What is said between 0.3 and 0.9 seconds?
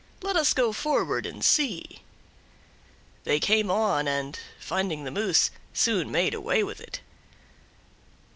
us go